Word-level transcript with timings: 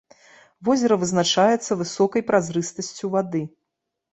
Возера 0.69 0.95
вызначаецца 1.03 1.77
высокай 1.81 2.21
празрыстасцю 2.31 3.05
вады. 3.19 3.47